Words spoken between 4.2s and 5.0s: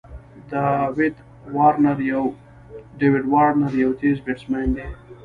بېټسمېن دئ.